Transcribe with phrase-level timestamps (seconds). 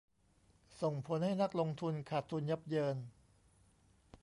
[0.81, 2.97] ส่งผลให้นักลงทุนขาดทุนยับเยิน